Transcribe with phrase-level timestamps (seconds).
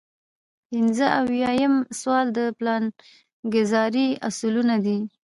[0.69, 4.97] پنځه اویایم سوال د پلانګذارۍ اصلونه دي.